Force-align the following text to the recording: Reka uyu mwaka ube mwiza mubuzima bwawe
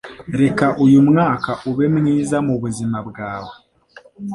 Reka 0.41 0.65
uyu 0.85 0.99
mwaka 1.09 1.51
ube 1.69 1.85
mwiza 1.95 2.37
mubuzima 2.47 2.97
bwawe 3.09 3.53